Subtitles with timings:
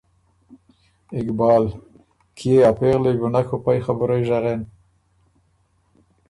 [1.19, 1.63] اقبال:
[2.37, 4.61] کيې ا پېغلئ بُو نک په پئ خبُرئ ژغېن؟